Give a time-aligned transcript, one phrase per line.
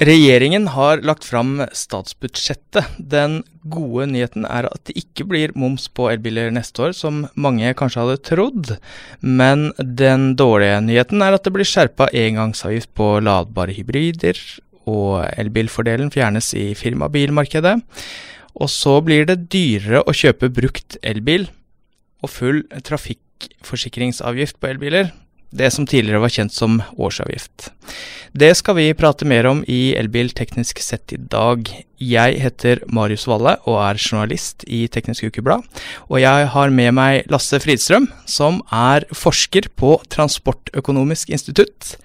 [0.00, 2.86] Regjeringen har lagt fram statsbudsjettet.
[2.96, 7.74] Den gode nyheten er at det ikke blir moms på elbiler neste år, som mange
[7.76, 8.72] kanskje hadde trodd.
[9.20, 14.40] Men den dårlige nyheten er at det blir skjerpa engangsavgift på ladbare hybrider,
[14.88, 17.76] og elbilfordelen fjernes i firmabilmarkedet.
[18.56, 21.50] Og så blir det dyrere å kjøpe brukt elbil
[22.24, 25.12] og full trafikkforsikringsavgift på elbiler
[25.50, 27.70] det som tidligere var kjent som årsavgift.
[28.32, 31.66] Det skal vi prate mer om i Elbil teknisk sett i dag.
[31.98, 35.66] Jeg heter Marius Valle og er journalist i Teknisk Ukeblad.
[36.06, 41.96] Og jeg har med meg Lasse Fridstrøm, som er forsker på Transportøkonomisk institutt.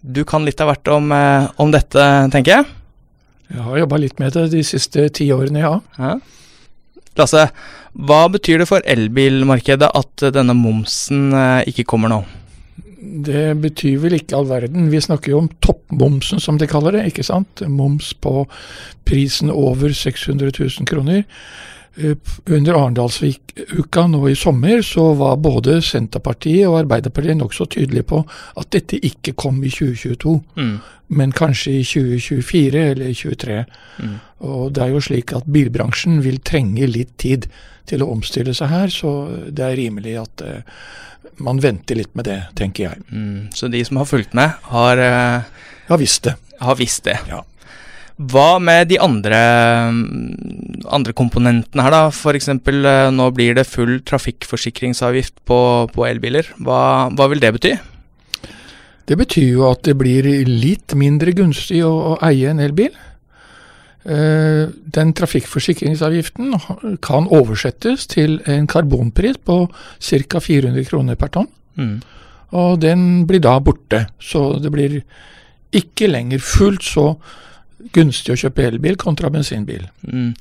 [0.00, 2.70] Du kan litt av hvert om, eh, om dette, tenker jeg?
[3.50, 5.80] Jeg har jobba litt med det de siste ti årene, ja.
[5.98, 6.18] ja.
[7.18, 7.48] Lasse,
[7.98, 12.22] hva betyr det for elbilmarkedet at denne momsen eh, ikke kommer nå?
[12.98, 14.88] Det betyr vel ikke all verden.
[14.90, 17.06] Vi snakker jo om toppmomsen, som de kaller det.
[17.12, 17.62] ikke sant?
[17.70, 18.42] Moms på
[19.06, 21.22] prisen over 600 000 kroner.
[21.98, 28.70] Under Arendalsuka nå i sommer så var både Senterpartiet og Arbeiderpartiet nokså tydelige på at
[28.74, 30.76] dette ikke kom i 2022, mm.
[31.18, 33.58] men kanskje i 2024 eller 2023.
[33.98, 34.14] Mm.
[34.46, 37.50] Og det er jo slik at bilbransjen vil trenge litt tid
[37.88, 39.12] til å omstille seg her, så
[39.48, 40.80] det er rimelig at uh,
[41.42, 43.04] man venter litt med det, tenker jeg.
[43.10, 46.34] Mm, så de som har fulgt med, har uh, Har visst det.
[46.60, 47.16] Har visst det.
[47.30, 47.40] Ja.
[48.18, 49.38] Hva med de andre,
[50.90, 52.08] andre komponentene her, da?
[52.10, 52.50] F.eks.
[52.50, 55.60] Uh, nå blir det full trafikkforsikringsavgift på,
[55.94, 56.50] på elbiler.
[56.58, 56.80] Hva,
[57.14, 57.76] hva, vil det bety?
[59.08, 62.90] Det betyr jo at det blir litt mindre gunstig å, å eie en elbil.
[64.08, 66.54] Eh, den trafikkforsikringsavgiften
[67.04, 70.40] kan oversettes til en karbonpris på ca.
[70.40, 71.48] 400 kroner per tonn.
[71.76, 71.98] Mm.
[72.56, 74.06] Og den blir da borte.
[74.20, 75.02] Så det blir
[75.76, 77.06] ikke lenger fullt så
[77.94, 79.86] gunstig å kjøpe elbil kontra bensinbil.
[80.06, 80.32] Mm.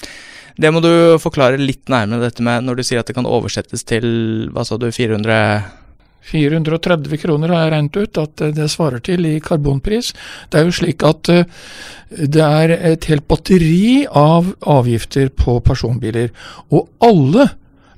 [0.58, 3.86] Det må du forklare litt nærmere dette med når du sier at det kan oversettes
[3.86, 4.08] til
[4.54, 5.86] hva sa du, 400
[6.28, 10.14] 430 kroner har jeg regnet ut at eh, det svarer til i karbonpris.
[10.52, 11.46] Det er jo slik at eh,
[12.10, 16.34] det er et helt batteri av avgifter på personbiler,
[16.72, 17.50] og alle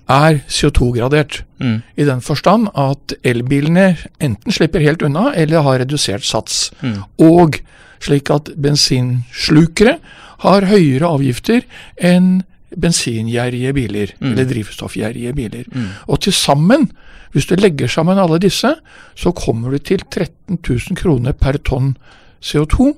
[0.10, 1.44] er CO2-gradert.
[1.62, 1.76] Mm.
[2.02, 6.72] I den forstand at elbilene enten slipper helt unna, eller har redusert sats.
[6.82, 7.04] Mm.
[7.26, 7.60] Og
[8.04, 9.98] slik at bensinslukere
[10.46, 11.66] har høyere avgifter
[11.96, 12.40] enn
[12.70, 14.32] bensingjerrige biler, mm.
[14.32, 15.66] eller drivstoffgjerrige biler.
[15.74, 15.88] Mm.
[16.08, 16.90] Og til sammen
[17.34, 18.72] hvis du legger sammen alle disse,
[19.16, 21.94] så kommer du til 13 000 kroner per tonn
[22.42, 22.94] CO2.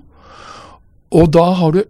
[1.11, 1.81] Og da har du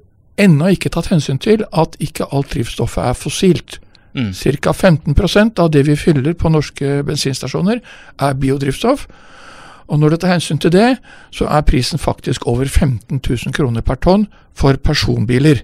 [0.41, 3.77] ennå ikke tatt hensyn til at ikke alt drivstoffet er fossilt.
[4.17, 4.33] Mm.
[4.33, 4.73] Ca.
[4.73, 7.79] 15% av det vi fyller på norske bensinstasjoner
[8.19, 9.05] er biodrivstoff.
[9.91, 10.95] Og når du tar hensyn til det,
[11.35, 15.59] så er prisen faktisk over 15 000 kroner per tonn for personbiler.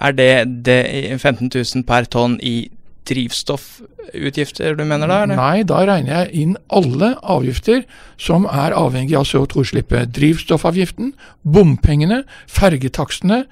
[0.00, 2.70] Er det, det 15 000 per tonn i
[3.10, 5.22] drivstoffutgifter du mener da?
[5.22, 5.38] Eller?
[5.38, 7.84] Nei, da regner jeg inn alle avgifter
[8.20, 10.12] som er avhengig av CO2-slippet.
[10.16, 13.44] Drivstoffavgiften, bompengene, fergetakstene,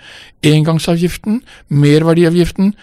[0.46, 2.74] engangsavgiften, merverdiavgiften,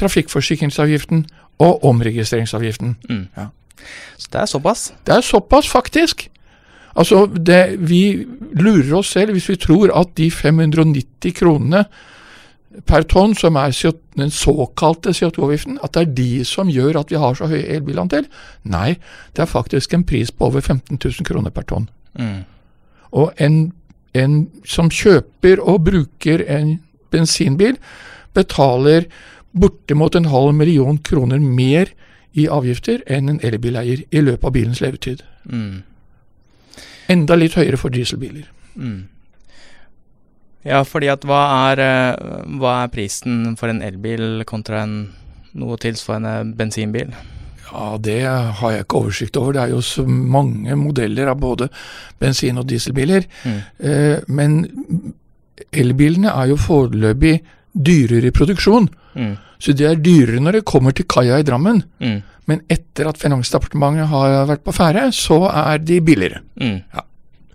[0.00, 1.26] trafikkforsikringsavgiften
[1.62, 2.96] og omregistreringsavgiften.
[3.08, 3.26] Mm.
[3.36, 3.48] Ja.
[4.16, 4.92] Så det er såpass?
[5.06, 6.28] Det er såpass, faktisk.
[6.98, 11.84] Altså, det, vi lurer oss selv hvis vi tror at de 590 kronene
[12.88, 13.74] per tonn, som er
[14.16, 18.28] den såkalte CO2-avgiften, at det er de som gjør at vi har så høy elbilandel.
[18.64, 18.96] Nei,
[19.36, 21.88] det er faktisk en pris på over 15 000 kroner per tonn.
[22.18, 22.44] Mm.
[23.12, 23.58] Og en,
[24.16, 26.78] en, som kjøper og bruker en
[27.12, 27.76] bensinbil,
[28.32, 29.08] betaler
[29.52, 31.92] bortimot en halv million kroner mer
[32.32, 35.20] i avgifter enn en elbileier i løpet av bilens levetid.
[35.44, 35.82] Mm.
[37.12, 38.46] Enda litt høyere for dieselbiler.
[38.76, 39.00] Mm.
[40.64, 41.42] Ja, fordi at hva
[41.72, 44.96] er, eh, hva er prisen for en elbil kontra en
[45.58, 47.12] noe tilsvarende bensinbil?
[47.72, 49.52] Ja, Det har jeg ikke oversikt over.
[49.52, 51.68] Det er jo så mange modeller av både
[52.20, 53.24] bensin- og dieselbiler.
[53.44, 53.60] Mm.
[53.80, 55.14] Eh, men
[55.72, 57.40] elbilene er jo foreløpig
[57.74, 58.88] dyrere i produksjon.
[59.16, 59.36] Mm.
[59.58, 61.82] Så de er dyrere når det kommer til kaia i Drammen.
[62.00, 62.22] Mm.
[62.50, 66.42] Men etter at Finansdepartementet har vært på ferde, så er de billigere.
[66.58, 66.80] Mm.
[66.94, 67.04] Ja.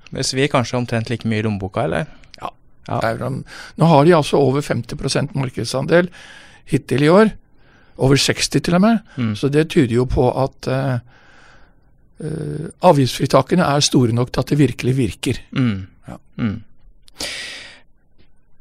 [0.07, 2.07] Det svir kanskje omtrent like mye i lommeboka, eller?
[2.39, 2.51] Ja.
[2.87, 6.07] Nå har de altså over 50% markedsandel
[6.71, 7.33] hittil i år.
[7.97, 9.03] Over 60 til og med.
[9.17, 9.35] Mm.
[9.35, 10.95] Så det tyder jo på at uh,
[12.23, 15.41] uh, avgiftsfritakene er store nok til at det virkelig virker.
[15.51, 15.87] Mm.
[16.07, 16.19] Ja.
[16.39, 16.57] Mm.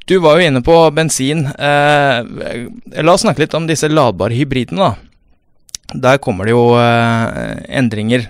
[0.06, 1.46] Du var jo inne på bensin.
[1.46, 2.26] Eh,
[3.02, 4.78] la oss snakke litt om disse ladbare hybridene.
[4.78, 5.05] da.
[5.94, 8.26] Der kommer det jo eh, endringer,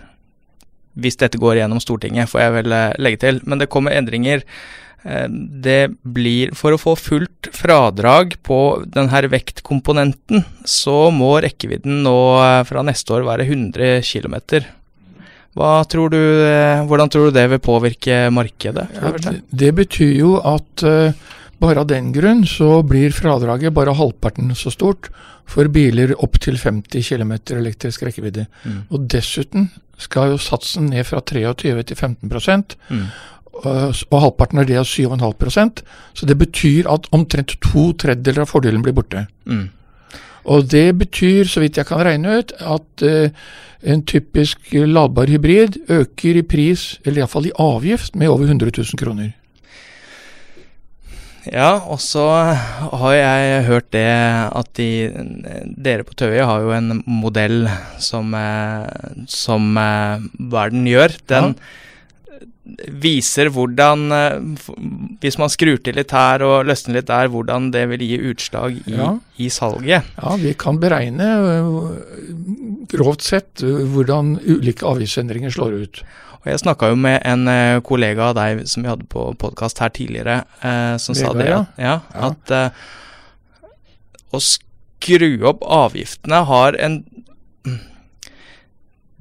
[0.97, 3.41] hvis dette går gjennom Stortinget, får jeg vel eh, legge til.
[3.49, 4.45] Men det kommer endringer
[5.07, 5.27] Eh,
[5.67, 8.61] det blir For å få fullt fradrag på
[8.93, 12.17] denne vektkomponenten, så må rekkevidden nå
[12.69, 14.37] fra neste år være 100 km.
[15.57, 16.21] Tror du,
[16.85, 18.91] hvordan tror du det vil påvirke markedet?
[18.99, 21.15] Ja, det, det betyr jo at uh,
[21.63, 25.11] bare av den grunn så blir fradraget bare halvparten så stort
[25.49, 28.47] for biler opp til 50 km elektrisk rekkevidde.
[28.65, 28.81] Mm.
[28.91, 29.71] Og dessuten
[30.01, 33.07] skal jo satsen ned fra 23 til 15 mm.
[33.65, 35.81] og halvparten av det er 7,5%
[36.13, 39.27] Så det betyr at omtrent to tredjedeler av fordelen blir borte.
[39.47, 39.71] Mm.
[40.47, 43.31] Og det betyr, så vidt jeg kan regne ut, at uh,
[43.83, 49.01] en typisk ladbar hybrid øker i pris, eller iallfall i avgift, med over 100 000
[49.01, 49.33] kroner.
[51.53, 54.91] Ja, og så har jeg hørt det at de,
[55.79, 57.69] dere på Tøye har jo en modell
[58.03, 58.87] som, eh,
[59.31, 61.15] som verden gjør.
[61.31, 62.89] Den ja.
[62.91, 64.67] viser hvordan eh,
[65.23, 68.81] Hvis man skrur til litt her og løsner litt der, hvordan det vil gi utslag
[68.83, 69.13] i, ja.
[69.39, 70.11] i salget.
[70.19, 71.31] Ja, vi kan beregne
[72.91, 76.07] grovt sett hvordan ulike avgiftsendringer slår ut.
[76.47, 79.81] Og Jeg snakka jo med en eh, kollega av deg som vi hadde på podkast
[79.83, 82.29] her tidligere, eh, som Vega, sa det at, ja, ja.
[82.31, 83.73] at eh,
[84.31, 87.01] å skru opp avgiftene har en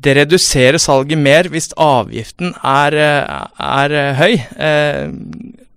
[0.06, 4.36] Det reduserer salget mer hvis avgiften er, er høy.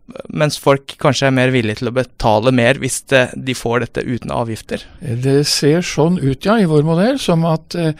[0.08, 3.84] Eh, mens folk kanskje er mer villige til å betale mer hvis det, de får
[3.84, 4.84] dette uten avgifter?
[5.00, 7.92] Det ser sånn ut, ja, i vår modell, som at eh,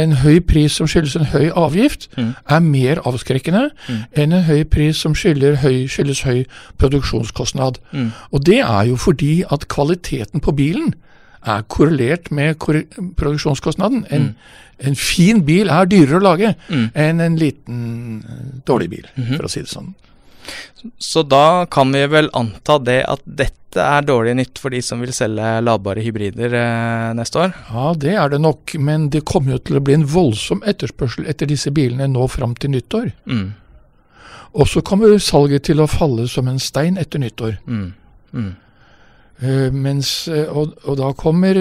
[0.00, 2.32] en høy pris som skyldes en høy avgift, mm.
[2.56, 4.02] er mer avskrekkende mm.
[4.22, 6.44] enn en høy pris som høy, skyldes høy
[6.80, 7.80] produksjonskostnad.
[7.92, 8.12] Mm.
[8.32, 10.94] Og det er jo fordi at kvaliteten på bilen
[11.42, 12.78] er korrelert med kor
[13.18, 14.06] produksjonskostnaden.
[14.14, 14.86] En, mm.
[14.88, 16.86] en, fin bil er dyrere å lage mm.
[16.94, 17.82] enn en liten
[18.66, 19.36] dårlig bil, -hmm.
[19.36, 19.94] for å si det sånn.
[20.98, 25.00] Så da kan vi vel anta det at dette er dårlig nytt for de som
[25.00, 27.54] vil selge ladbare hybrider eh, neste år?
[27.70, 31.28] Ja, det er det nok, men det kommer jo til å bli en voldsom etterspørsel
[31.30, 33.12] etter disse bilene nå fram til nyttår.
[33.30, 33.52] Mm.
[34.52, 37.56] Og så kommer salget til å falle som en stein etter nyttår.
[37.64, 37.86] Mm.
[38.32, 38.50] Mm.
[39.42, 41.58] Uh, mens, eh, og, og, da kommer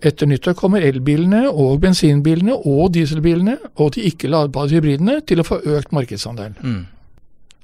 [0.00, 5.60] etter nyttår kommer elbilene og bensinbilene og dieselbilene og de ikke-ladbare hybridene til å få
[5.76, 6.56] økt markedsandel.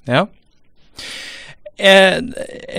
[0.06, 0.26] Ja.
[1.76, 2.19] Eh,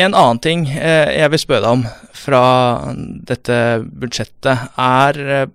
[0.02, 1.84] en annen ting eh, jeg vil spørre deg om
[2.18, 2.44] fra
[3.30, 5.52] dette budsjettet, er eh,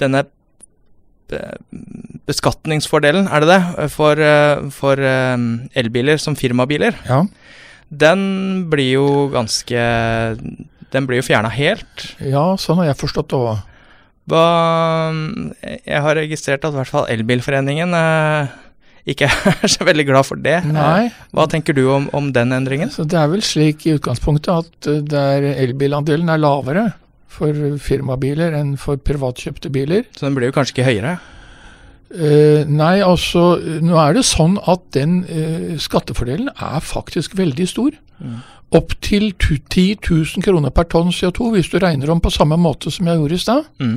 [0.00, 0.24] denne
[2.28, 4.20] beskatningsfordelen, er det det, for,
[4.76, 6.98] for elbiler som firmabiler.
[7.08, 7.22] Ja.
[7.88, 8.24] Den
[8.68, 9.80] blir jo ganske
[10.92, 12.04] Den blir jo fjerna helt.
[12.20, 13.64] Ja, sånn har jeg forstått det òg.
[14.28, 18.52] Jeg har registrert at i hvert fall Elbilforeningen eh,
[19.08, 19.28] ikke
[19.64, 20.60] er så veldig glad for det.
[20.70, 21.10] Nei.
[21.34, 22.92] Hva tenker du om, om den endringen?
[22.92, 26.88] Så det er vel slik i utgangspunktet at eh, der elbilandelen er lavere
[27.32, 30.04] for firmabiler enn for privatkjøpte biler.
[30.12, 31.16] Så den blir jo kanskje ikke høyere?
[32.12, 37.96] Uh, nei, altså nå er det sånn at den uh, skattefordelen er faktisk veldig stor.
[38.20, 38.42] Mm.
[38.76, 42.92] Opp til 10 000 kroner per tonn CO2, hvis du regner om på samme måte
[42.92, 43.72] som jeg gjorde i stad.
[43.80, 43.96] Mm.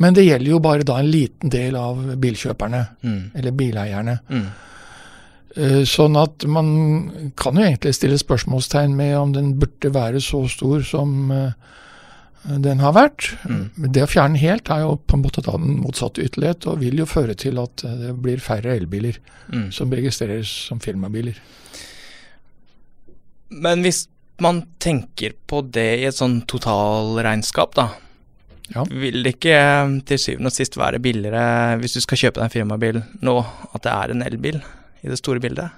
[0.00, 3.22] Men det gjelder jo bare da en liten del av bilkjøperne, mm.
[3.36, 4.16] eller bileierne.
[4.32, 4.46] Mm.
[5.58, 6.68] Uh, sånn at man
[7.38, 11.50] kan jo egentlig stille spørsmålstegn med om den burde være så stor som uh,
[12.44, 13.28] den har vært.
[13.44, 13.90] Mm.
[13.92, 16.80] Det å fjerne den helt er jo på en måte da den motsatte ytterlighet, og
[16.80, 19.18] vil jo føre til at eh, det blir færre elbiler
[19.52, 19.68] mm.
[19.76, 21.36] som registreres som firmabiler.
[23.50, 24.06] Men hvis
[24.40, 27.90] man tenker på det i et sånn totalregnskap, da.
[28.74, 28.84] Ja.
[28.86, 32.46] Vil det ikke eh, til syvende og sist være billigere hvis du skal kjøpe deg
[32.46, 33.36] en firmabil nå,
[33.74, 34.60] at det er en elbil
[35.02, 35.76] i det store bildet?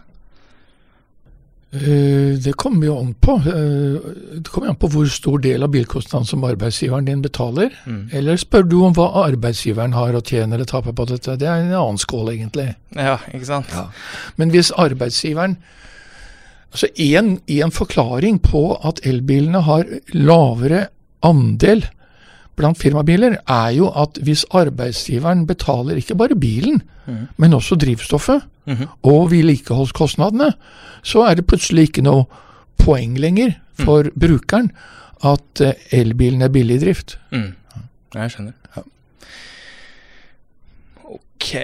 [1.73, 3.39] Uh, det kommer jo an på.
[3.47, 3.97] Uh,
[4.37, 7.73] det kommer an på hvor stor del av bilkostnaden som arbeidsgiveren din betaler.
[7.89, 8.11] Mm.
[8.13, 11.39] Eller spør du om hva arbeidsgiveren har å tjene eller tape på dette.
[11.41, 12.75] Det er en annen skål, egentlig.
[12.93, 13.73] Ja, ikke sant?
[13.73, 13.87] Ja.
[14.37, 15.57] Men hvis arbeidsgiveren
[16.73, 19.83] Altså en, en forklaring på at elbilene har
[20.17, 20.87] lavere
[21.21, 21.83] andel
[22.57, 27.27] blant firmabiler, er jo at hvis arbeidsgiveren betaler ikke bare bilen, mm.
[27.37, 28.89] men også drivstoffet mm -hmm.
[29.03, 30.53] og vedlikeholdskostnadene,
[31.03, 32.25] så er det plutselig ikke noe
[32.79, 34.21] poeng lenger for mm.
[34.21, 34.71] brukeren
[35.25, 37.19] at uh, elbilen er billig i drift.
[37.31, 37.55] Mm.
[38.15, 38.53] Jeg skjønner.
[38.77, 38.83] Ja.
[41.05, 41.55] Ok.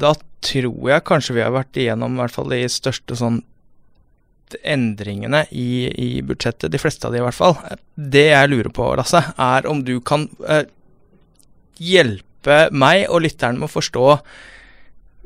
[0.00, 3.42] Da tror jeg kanskje vi har vært igjennom i hvert fall de største sånn
[4.62, 7.56] endringene i, i, budsjettet, de fleste av de i hvert fall.
[7.94, 10.66] Det jeg lurer på, Lasse, er om du kan eh,
[11.82, 14.04] hjelpe meg og lytterne med å forstå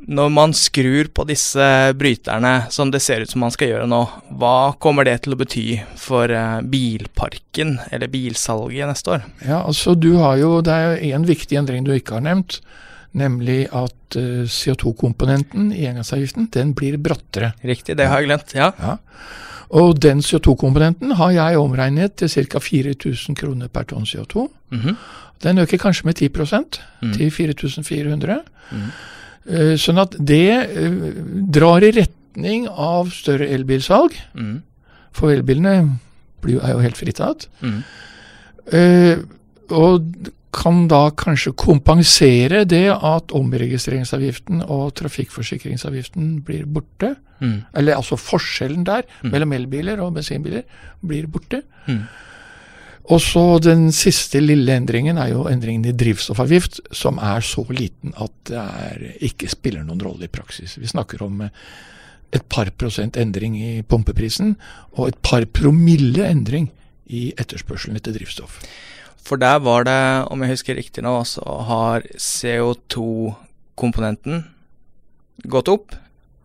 [0.09, 1.65] Når man skrur på disse
[2.01, 4.01] bryterne, som det ser ut som man skal gjøre nå,
[4.41, 5.67] hva kommer det til å bety
[6.01, 9.27] for eh, bilparken, eller bilsalget, neste år?
[9.45, 12.63] Ja, altså du har jo, Det er en viktig endring du ikke har nevnt.
[13.13, 17.53] Nemlig at uh, CO2-komponenten i engangsavgiften den blir brattere.
[17.67, 18.55] Riktig, det har jeg glemt.
[18.55, 18.73] ja.
[18.79, 18.99] ja.
[19.71, 22.59] Og den CO2-komponenten har jeg omregnet til ca.
[22.59, 24.49] 4000 kroner per tonn CO2.
[24.71, 24.97] Mm -hmm.
[25.43, 26.29] Den øker kanskje med 10
[27.03, 27.13] mm.
[27.13, 28.41] til 4400.
[28.73, 28.79] Mm.
[29.47, 31.15] Uh, sånn at det uh,
[31.55, 34.13] drar i retning av større elbilsalg.
[34.35, 34.63] Mm.
[35.13, 35.99] For elbilene
[36.43, 37.49] blir, er jo helt fritatt.
[37.63, 39.17] Uh,
[39.71, 40.05] og
[40.55, 47.15] kan da kanskje kompensere det at omregistreringsavgiften og trafikkforsikringsavgiften blir borte.
[47.41, 47.61] Mm.
[47.77, 49.31] Eller altså forskjellen der mm.
[49.31, 50.67] mellom elbiler og bensinbiler
[51.07, 51.63] blir borte.
[51.87, 52.03] Mm.
[53.11, 58.13] Og så den siste lille endringen er jo endringen i drivstoffavgift, som er så liten
[58.21, 60.77] at det er, ikke spiller noen rolle i praksis.
[60.79, 61.55] Vi snakker om eh,
[62.37, 64.55] et par prosent endring i pumpeprisen,
[64.95, 66.71] og et par promille endring
[67.11, 68.61] i etterspørselen etter drivstoff.
[69.27, 74.35] For der var det, om jeg husker riktig nå, så har CO2-komponenten
[75.51, 75.87] gått opp,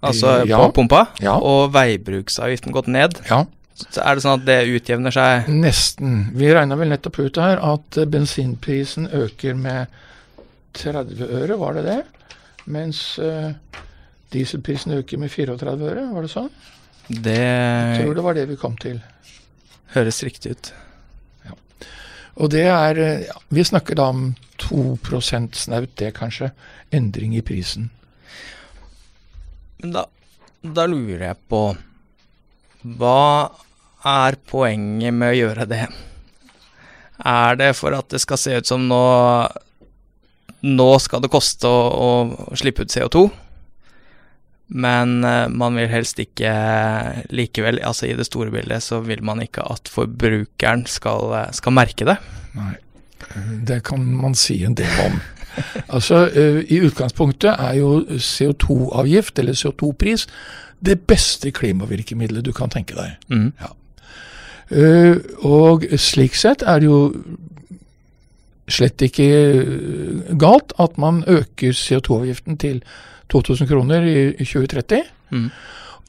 [0.06, 0.58] altså ja.
[0.62, 1.36] på pumpa, ja.
[1.40, 3.12] og veibruksavgiften gått ned.
[3.30, 3.40] Ja.
[3.76, 5.50] Så er det sånn at det utjevner seg?
[5.52, 6.32] Nesten.
[6.38, 9.92] Vi regna vel nettopp ut her at bensinprisen øker med
[10.80, 12.02] 30 øre, var det det?
[12.72, 13.52] Mens uh,
[14.34, 16.50] dieselprisen øker med 34 øre, var det sånn?
[17.06, 18.98] Det Jeg tror det var det vi kom til.
[19.94, 20.72] Høres riktig ut.
[22.36, 24.26] Og det er eh, ja, Vi snakker da om
[24.62, 26.52] 2 snaut, det kanskje.
[26.92, 27.90] Endring i prisen.
[29.80, 30.06] Men da,
[30.62, 31.62] da lurer jeg på
[33.00, 33.52] Hva
[34.06, 35.86] er poenget med å gjøre det?
[37.26, 39.04] Er det for at det skal se ut som nå
[40.66, 42.16] Nå skal det koste å,
[42.50, 43.28] å slippe ut CO2?
[44.68, 46.52] Men uh, man vil helst ikke
[47.30, 51.76] likevel, altså i det store bildet, så vil man ikke at forbrukeren skal, eh, skal
[51.78, 52.18] merke det.
[52.58, 52.74] Nei,
[53.68, 55.20] det kan man si en del om.
[55.96, 56.26] altså,
[56.68, 60.26] I utgangspunktet er jo CO2-avgift, eller CO2-pris,
[60.86, 63.16] det beste klimavirkemidlet du kan tenke deg.
[63.30, 63.52] Mm.
[63.62, 63.72] Ja.
[65.46, 67.00] Og slik sett er det jo
[68.68, 72.82] slett ikke galt at man øker CO2-avgiften til
[73.34, 75.04] 2000 kroner i 2030.
[75.32, 75.50] Mm.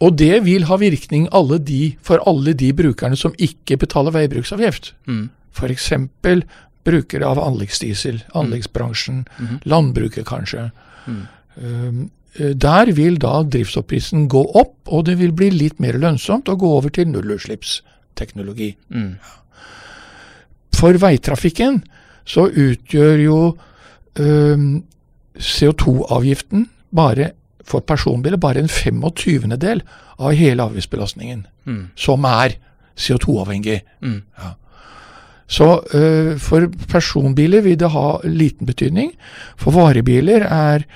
[0.05, 4.93] Og det vil ha virkning alle de, for alle de brukerne som ikke betaler veibruksavgift.
[5.09, 5.31] Mm.
[5.57, 5.93] F.eks.
[6.85, 8.35] brukere av anleggsdiesel, mm.
[8.43, 9.57] anleggsbransjen, mm.
[9.65, 10.69] landbruket kanskje.
[11.07, 11.25] Mm.
[11.57, 12.05] Um,
[12.37, 16.69] der vil da drivstoffprisen gå opp, og det vil bli litt mer lønnsomt å gå
[16.77, 18.75] over til nullutslippsteknologi.
[18.93, 19.15] Mm.
[20.77, 21.81] For veitrafikken
[22.29, 23.41] så utgjør jo
[24.21, 24.67] um,
[25.41, 27.33] CO2-avgiften bare
[27.67, 29.83] for personbiler bare en 25-del
[30.23, 31.83] av hele avgiftsbelastningen, mm.
[31.99, 32.57] som er
[32.97, 33.81] CO2-avhengig.
[34.05, 34.23] Mm.
[34.39, 34.53] Ja.
[35.47, 39.13] Så uh, for personbiler vil det ha liten betydning.
[39.61, 40.87] For varebiler er,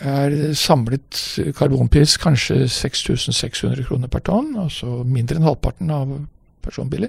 [0.00, 1.22] er samlet
[1.56, 6.12] karbonpris kanskje 6600 kroner per tonn, altså mindre enn halvparten av
[6.60, 7.08] personbiler.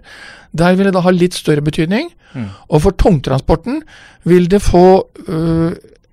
[0.55, 2.11] Der vil det da ha litt større betydning.
[2.31, 2.47] Mm.
[2.71, 3.81] Og for tungtransporten
[4.27, 4.85] vil det få
[5.27, 5.71] uh,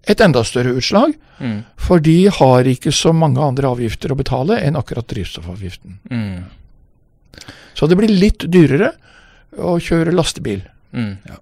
[0.09, 1.13] et enda større utslag.
[1.39, 1.59] Mm.
[1.81, 5.99] For de har ikke så mange andre avgifter å betale enn akkurat drivstoffavgiften.
[6.11, 7.45] Mm.
[7.79, 8.95] Så det blir litt dyrere
[9.59, 10.65] å kjøre lastebil.
[10.97, 11.13] Mm.
[11.29, 11.39] Ja.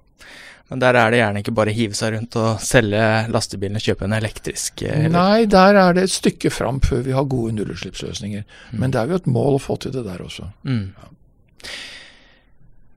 [0.66, 3.84] Men der er det gjerne ikke bare å hive seg rundt og selge lastebilen og
[3.84, 4.82] kjøpe en elektrisk?
[4.82, 5.14] Eh, eller?
[5.14, 8.42] Nei, der er det et stykke fram før vi har gode nullutslippsløsninger.
[8.72, 8.80] Mm.
[8.82, 10.50] Men det er jo et mål å få til det der også.
[10.66, 10.88] Mm.
[10.98, 11.70] Ja.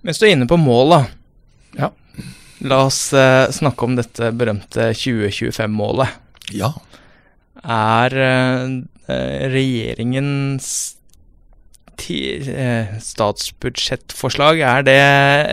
[0.07, 1.01] Mens du er inne på mål, da.
[1.77, 1.91] Ja.
[2.67, 6.15] La oss eh, snakke om dette berømte 2025-målet.
[6.59, 6.73] Ja.
[7.63, 8.73] Er eh,
[9.53, 10.71] regjeringens
[12.09, 14.99] eh, statsbudsjettforslag, er det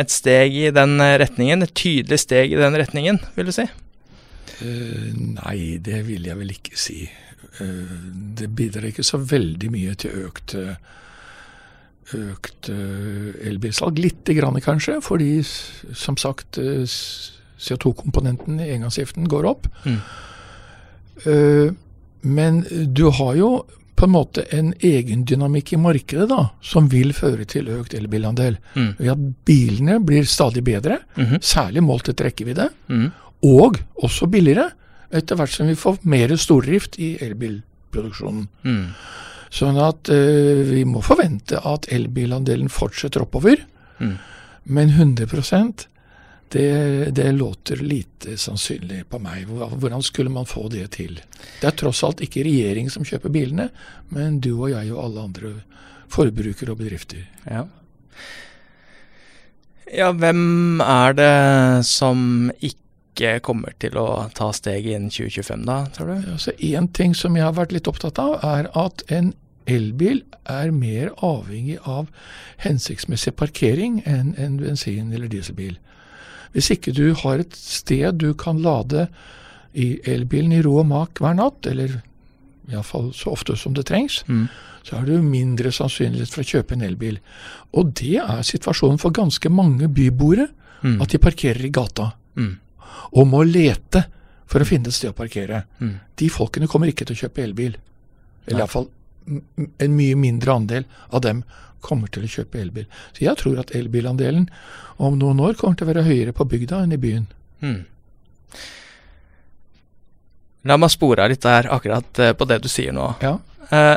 [0.03, 1.63] et steg i den retningen?
[1.63, 3.69] Et tydelig steg i den retningen, vil du si?
[4.57, 7.03] Uh, nei, det vil jeg vel ikke si.
[7.61, 8.07] Uh,
[8.39, 10.79] det bidrar ikke så veldig mye til økt uh,
[12.15, 13.99] økt uh, elbilsalg.
[13.99, 16.85] Lite grann kanskje, fordi som sagt uh,
[17.59, 19.67] CO2-komponenten i engangsgiften går opp.
[19.87, 19.99] Mm.
[21.27, 21.73] Uh,
[22.27, 22.63] men
[22.95, 23.51] du har jo
[23.97, 28.59] på en måte en egen dynamikk i markedet da, som vil føre til økt elbilandel.
[28.75, 28.91] Mm.
[28.99, 31.41] Ved at bilene blir stadig bedre, mm -hmm.
[31.41, 33.11] særlig målt etter rekkevidde, mm.
[33.43, 34.71] og også billigere
[35.13, 38.49] etter hvert som vi får mer stordrift i elbilproduksjonen.
[38.63, 38.87] Mm.
[39.53, 43.63] Sånn at uh, vi må forvente at elbilandelen fortsetter oppover.
[43.99, 44.17] Mm.
[44.77, 45.87] Men 100%
[46.49, 49.49] Det, det, låter lite sannsynlig på meg.
[49.51, 51.19] Hvordan skulle man få det til?
[51.61, 53.67] Det er tross alt ikke regjeringen som kjøper bilene,
[54.15, 55.51] men du og jeg og alle andre
[56.07, 57.27] forbrukere og bedrifter.
[57.51, 57.65] Ja.
[59.91, 62.86] ja, hvem er det som ikke
[63.43, 66.31] kommer til å ta steget innen 2025, da, tror du?
[66.35, 69.33] Altså, en ting som jeg har vært litt opptatt av, er at en
[69.67, 72.11] elbil er mer avhengig av
[72.63, 75.77] hensiktsmessig parkering enn en bensin- eller dieselbil.
[76.55, 79.09] Hvis ikke du har et sted du kan lade
[79.77, 81.99] i elbilen i ro og mak hver natt, eller
[82.71, 84.47] iallfall så ofte som det trengs, mm.
[84.87, 87.19] så er det jo mindre sannsynlighet for å kjøpe en elbil.
[87.77, 90.49] Og det er situasjonen for ganske mange byboere,
[90.83, 90.97] mm.
[91.03, 92.13] at de parkerer i gata.
[92.39, 92.55] Mm.
[93.15, 94.05] Og må lete
[94.47, 95.65] for å finne et sted å parkere.
[95.83, 95.97] Mm.
[96.19, 97.77] De folkene kommer ikke til å kjøpe elbil.
[98.47, 98.89] Eller iallfall
[99.27, 101.43] en mye mindre andel av dem
[101.83, 102.87] kommer til å kjøpe elbil.
[103.15, 104.49] Så jeg tror at elbilandelen
[105.03, 107.27] om noen år kommer til å være høyere på bygda enn i byen.
[107.63, 107.81] Mm.
[110.67, 113.13] La meg spore litt der akkurat eh, på det du sier nå.
[113.23, 113.37] Ja.
[113.71, 113.97] Eh,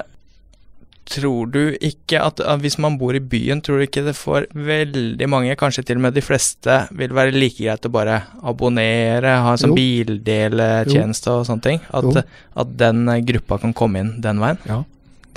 [1.09, 4.47] tror du ikke at, at, hvis man bor i byen, tror du ikke det får
[4.53, 9.39] veldig mange, kanskje til og med de fleste, vil være like greit å bare abonnere,
[9.43, 11.81] ha en sånn bildeltjeneste og sånne ting?
[11.89, 12.21] At,
[12.59, 14.61] at, den gruppa kan komme inn den veien?
[14.69, 14.83] Ja.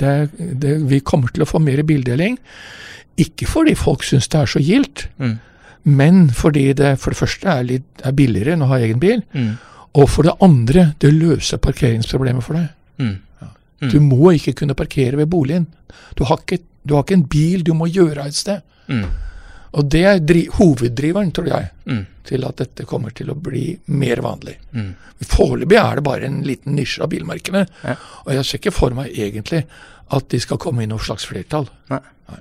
[0.02, 2.38] Det, det, vi kommer til å få mer bildeling.
[3.20, 5.34] Ikke fordi folk syns det er så gildt, mm.
[5.98, 9.20] men fordi det for det første er, litt, er billigere enn å ha egen bil.
[9.36, 9.52] Mm.
[10.00, 12.72] Og for det andre, det løser parkeringsproblemet for deg.
[13.02, 13.18] Mm.
[13.82, 13.90] Ja.
[13.90, 15.66] Du må ikke kunne parkere ved boligen.
[16.18, 18.62] Du har ikke, du har ikke en bil du må gjøre et sted.
[18.86, 19.06] Mm.
[19.72, 22.02] Og det er hoveddriveren, tror jeg, mm.
[22.28, 24.58] til at dette kommer til å bli mer vanlig.
[24.76, 24.92] Mm.
[25.32, 27.64] Foreløpig er det bare en liten nisje av bilmarkene.
[27.86, 27.96] Ja.
[28.26, 29.64] Og jeg ser ikke for meg egentlig
[30.12, 31.70] at de skal komme i noe slags flertall.
[31.90, 32.02] Nei.
[32.28, 32.40] Nei.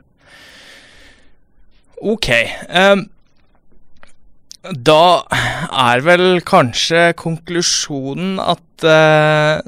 [2.12, 2.29] Ok.
[2.67, 3.05] Um,
[4.62, 9.63] da er vel kanskje konklusjonen at uh,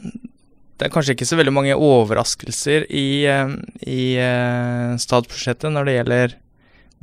[0.84, 3.54] det er kanskje ikke så veldig mange overraskelser i, uh,
[3.88, 6.34] i uh, statsbudsjettet når det gjelder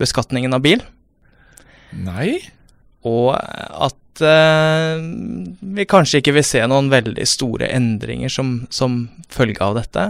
[0.01, 0.83] beskatningen av bil.
[1.97, 2.35] Nei.
[3.09, 5.01] Og at uh,
[5.79, 10.07] vi kanskje ikke vil se noen veldig store endringer som, som følge av dette.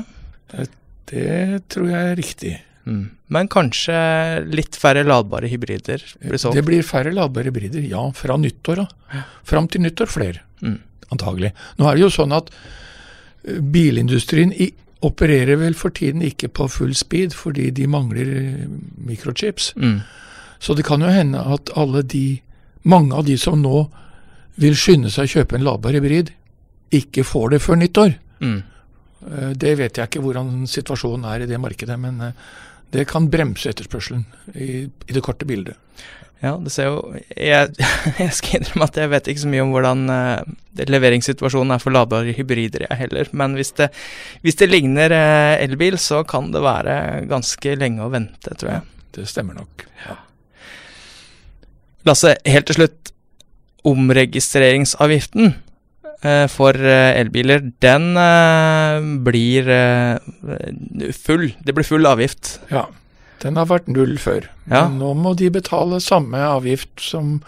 [0.51, 0.67] Det,
[1.15, 1.39] det,
[1.71, 2.53] tror jeg er riktig.
[2.91, 3.07] Mm.
[3.31, 3.95] Men kanskje
[4.51, 6.59] litt færre ladbare hybrider blir solgt?
[6.59, 8.09] Det blir færre ladbare hybrider, ja.
[8.19, 8.83] Fra nyttår.
[8.83, 9.25] Da.
[9.47, 10.79] Fram til nyttår flere, mm.
[11.15, 11.55] antagelig.
[11.79, 12.80] Nå er det jo sånn at eh,
[13.45, 18.67] bilindustrien i opererer vel for tiden ikke på full speed fordi de mangler eh,
[19.09, 19.73] mikrochips.
[19.77, 20.01] Mm.
[20.61, 22.41] Så det kan jo hende at alle de,
[22.83, 23.87] mange av de som nå
[24.61, 26.35] vil skynde seg å kjøpe en ladbar hybrid,
[26.93, 28.13] ikke får det før nyttår.
[28.45, 28.59] Mm.
[29.31, 32.51] Eh, det vet jeg ikke hvordan situasjonen er i det markedet, men eh,
[32.95, 34.25] det kan bremse etterspørselen
[34.55, 35.79] i, i det korte bildet.
[36.41, 37.01] Ja, det ser jo
[37.37, 37.75] Jeg,
[38.23, 41.95] jeg skal innrømme at jeg vet ikke så mye om hvordan uh, leveringssituasjonen er for
[41.95, 43.31] ladbare hybrider, jeg heller.
[43.37, 43.91] Men hvis det,
[44.45, 46.97] hvis det ligner uh, elbil, så kan det være
[47.31, 48.83] ganske lenge å vente, tror jeg.
[48.89, 49.85] Ja, det stemmer nok.
[50.07, 50.17] Ja.
[52.09, 53.13] Lasse, helt til slutt.
[53.91, 55.55] Omregistreringsavgiften
[56.53, 58.11] for elbiler, den
[59.25, 59.71] blir
[61.17, 61.47] full.
[61.65, 62.59] Det blir full avgift.
[62.69, 62.85] Ja.
[63.41, 64.51] Den har vært null før.
[64.69, 64.85] Ja.
[64.89, 67.39] Men nå må de betale samme avgift som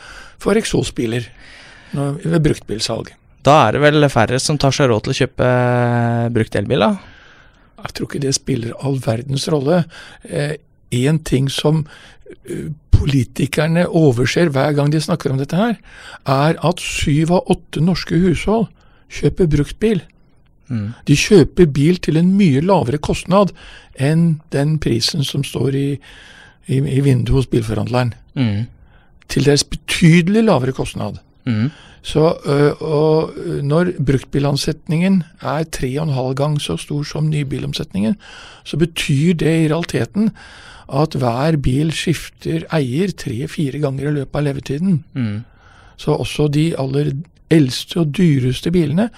[0.40, 1.28] for eksosbiler
[1.92, 3.12] ved bruktbilsalg.
[3.42, 6.85] Da er det vel færre som tar seg råd til å kjøpe eh, brukt elbil,
[6.85, 6.92] da?
[7.82, 9.82] Jeg tror ikke det spiller all verdens rolle.
[10.30, 11.82] Én eh, ting som
[12.46, 12.70] eh,
[13.02, 15.76] politikerne overser hver gang de snakker om dette her,
[16.26, 18.68] er at syv av åtte norske hushold
[19.12, 20.02] kjøper bruktbil.
[20.72, 20.92] Mm.
[21.08, 23.52] De kjøper bil til en mye lavere kostnad
[24.00, 25.88] enn den prisen som står i,
[26.66, 28.14] i, i vinduet hos bilforhandleren.
[28.38, 28.68] Mm.
[29.32, 31.20] Til deres betydelig lavere kostnad.
[31.44, 31.72] Mm.
[32.02, 32.32] Så,
[32.82, 38.16] og når bruktbilansetningen er tre og en halv gang så stor som nybilomsetningen,
[38.66, 40.32] så betyr det i realiteten
[40.92, 44.98] at hver bil skifter eier tre-fire ganger i løpet av levetiden.
[45.16, 45.44] Mm.
[45.96, 47.14] Så også de aller
[47.52, 49.09] eldste og dyreste bilene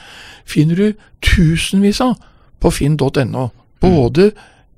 [0.48, 2.16] finner du tusenvis av
[2.62, 3.48] på finn.no.
[3.82, 4.30] Både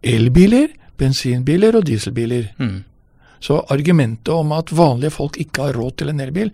[0.07, 2.51] elbiler, bensinbiler og dieselbiler.
[2.59, 2.81] Mm.
[3.41, 6.53] Så argumentet om at vanlige folk ikke har råd til en elbil,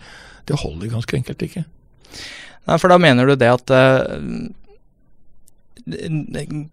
[0.49, 1.63] det holder ganske enkelt ikke.
[2.67, 4.19] Nei, for da mener du det at uh,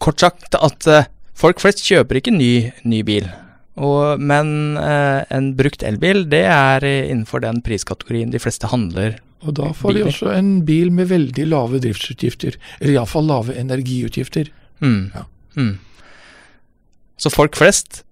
[0.02, 3.30] Kort sagt at uh, folk flest kjøper ikke ny, ny bil.
[3.78, 9.56] Og, men eh, en brukt elbil, det er innenfor den priskategorien de fleste handler og
[9.56, 14.50] da får de også en bil med veldig lave driftsutgifter, eller iallfall lave energiutgifter.
[14.84, 15.12] Mm.
[15.16, 15.24] Ja.
[15.56, 15.78] Mm.
[17.20, 18.04] Så folk flest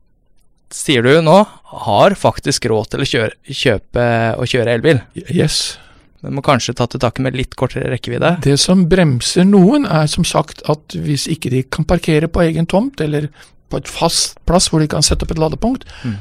[0.74, 1.42] sier du nå,
[1.88, 4.08] har faktisk råd til å kjøre, kjøpe
[4.40, 5.04] og kjøre elbil.
[5.28, 5.78] Yes.
[6.24, 8.38] Men må kanskje ta til takke med litt kortere rekkevidde.
[8.44, 12.68] Det som bremser noen, er som sagt at hvis ikke de kan parkere på egen
[12.68, 13.30] tomt, eller
[13.70, 16.18] på et fast plass hvor de kan sette opp et ladepunkt, Mm.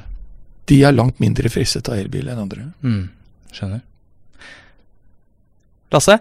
[0.67, 2.73] de er langt mindre fristet av elbil enn andre.
[2.83, 3.09] Mm,
[3.53, 3.83] skjønner.
[5.95, 6.17] Lasse,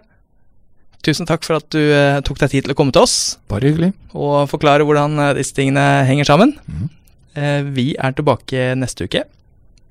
[1.06, 3.66] tusen takk for at du eh, tok deg tid til å komme til oss Bare
[3.72, 3.92] hyggelig.
[4.14, 6.54] og forklare hvordan eh, disse tingene henger sammen.
[6.70, 6.90] Mm.
[7.36, 9.24] Eh, vi er tilbake neste uke.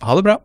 [0.04, 0.38] Ha det bra.